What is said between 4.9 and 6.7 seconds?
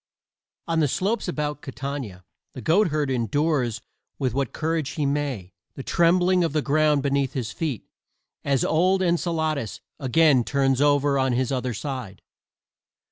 he may the trembling of the